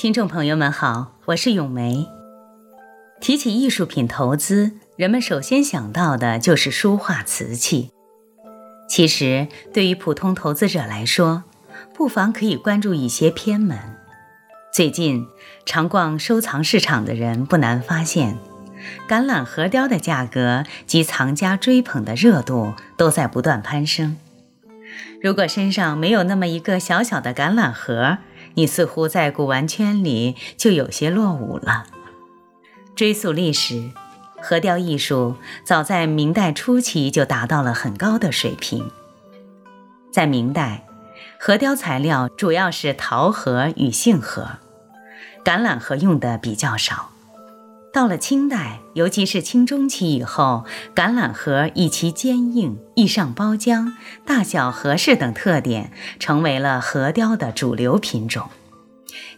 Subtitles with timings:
[0.00, 2.08] 听众朋友们好，我是咏梅。
[3.20, 7.90] 提起艺术品投资，人们首先想到的就是书画瓷器。
[8.88, 11.44] 其实，对于普通投资者来说，
[11.92, 13.78] 不妨可以关注一些偏门。
[14.72, 15.26] 最近，
[15.66, 18.38] 常逛收藏市场的人不难发现，
[19.06, 24.16] 橄榄核雕的价格及藏家追捧的热度都在不断攀升。
[25.22, 28.16] 如果身上没有那么一个小小的橄榄核，
[28.54, 31.86] 你似乎在古玩圈里就有些落伍了。
[32.94, 33.90] 追溯历史，
[34.42, 38.90] 核雕艺术早在明代初期就达到了很高的水平。
[40.12, 40.86] 在明代，
[41.38, 44.58] 核雕材料主要是桃核与杏核，
[45.44, 47.10] 橄榄核用的比较少。
[47.92, 53.92] 到了清代，尤其是清中期以后，橄榄核以其坚硬、易上包浆、
[54.24, 55.90] 大小合适等特点，
[56.20, 58.48] 成为了核雕的主流品种，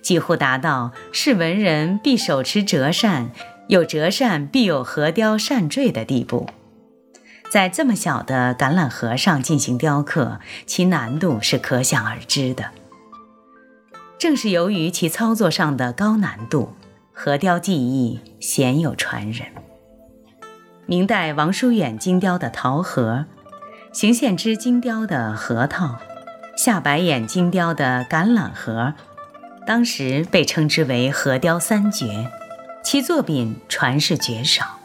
[0.03, 3.31] 几乎达到是文人必手持折扇，
[3.69, 6.51] 有折扇必有核雕扇坠的地步。
[7.51, 12.67] 在这么小的橄榄核上进行雕刻，其难度是可想而知的。
[14.19, 16.75] 正是由于其操作上的高难度。
[17.13, 19.47] 核雕技艺鲜有传人。
[20.87, 23.27] 明代王叔远精雕的桃核，
[23.93, 25.99] 邢献之精雕的核桃，
[26.57, 28.95] 夏白眼精雕的橄榄核，
[29.67, 32.31] 当时被称之为核雕三绝，
[32.83, 34.79] 其作品传世绝少。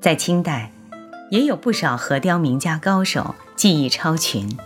[0.00, 0.72] 在清代，
[1.30, 4.56] 也有不少核雕名家高手，技艺超群。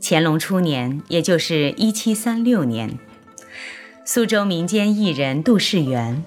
[0.00, 2.98] 乾隆初年，也就是一七三六年。
[4.10, 6.24] 苏州民间艺人杜世元，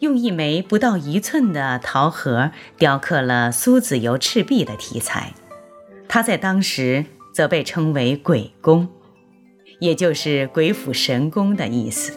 [0.00, 5.32] 用一枚不到一寸的陶盒雕刻了苏子由赤壁的题材。
[6.06, 8.86] 他在当时则被称为“鬼工”，
[9.80, 12.12] 也就是鬼斧神工的意思。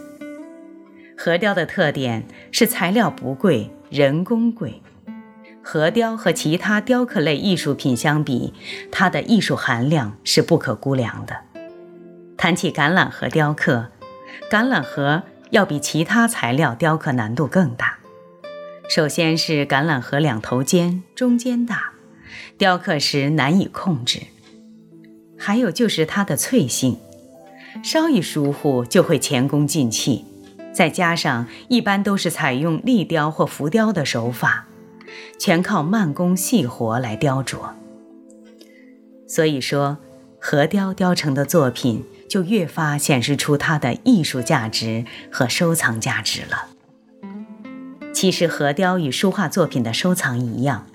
[1.17, 4.81] 核雕的特点是材料不贵，人工贵。
[5.63, 8.53] 核雕和其他雕刻类艺术品相比，
[8.91, 11.37] 它的艺术含量是不可估量的。
[12.35, 13.87] 谈起橄榄核雕刻，
[14.49, 17.97] 橄榄核要比其他材料雕刻难度更大。
[18.89, 21.91] 首先是橄榄核两头尖，中间大，
[22.57, 24.27] 雕刻时难以控制；
[25.37, 26.97] 还有就是它的脆性，
[27.83, 30.25] 稍一疏忽就会前功尽弃。
[30.73, 34.67] 再加上一般都是采用立雕或浮雕的手法，
[35.39, 37.71] 全靠慢工细活来雕琢。
[39.27, 39.97] 所以说，
[40.39, 42.05] 核雕雕成的作品。
[42.27, 46.67] 就越发显示出它的艺术价值和收藏价值了。
[48.13, 50.87] 其实，核雕与书画作品的收藏一样，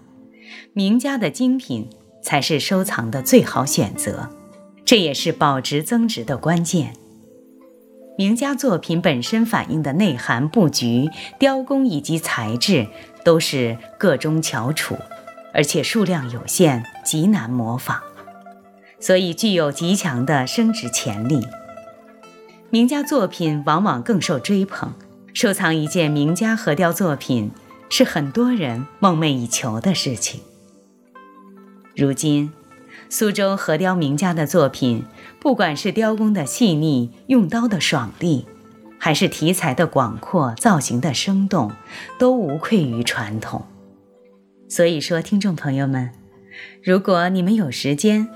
[0.74, 1.88] 名家的精品
[2.22, 4.28] 才是收藏的最好选择，
[4.84, 6.92] 这也是保值增值的关键。
[8.18, 12.88] 名家作品本身反映的内涵、布局、雕工以及材质
[13.24, 14.98] 都是个中翘楚，
[15.54, 18.02] 而且数量有限，极难模仿。
[19.02, 21.44] 所以具有极强的升值潜力。
[22.70, 24.92] 名家作品往往更受追捧，
[25.34, 27.50] 收藏一件名家核雕作品
[27.90, 30.40] 是很多人梦寐以求的事情。
[31.96, 32.52] 如今，
[33.10, 35.04] 苏州核雕名家的作品，
[35.40, 38.46] 不管是雕工的细腻、用刀的爽利，
[38.98, 41.72] 还是题材的广阔、造型的生动，
[42.18, 43.66] 都无愧于传统。
[44.68, 46.12] 所以说，听众朋友们，
[46.82, 48.28] 如果你们有时间，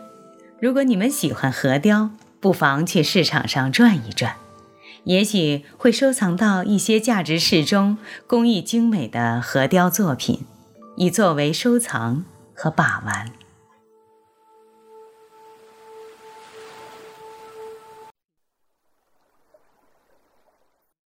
[0.58, 4.36] 如果你们喜欢核雕，不妨去市场上转一转，
[5.04, 10.46] 也许会收藏到一些价值适中、工艺精美的核雕作品，
[10.96, 12.24] 以作为收藏
[12.54, 13.30] 和把玩。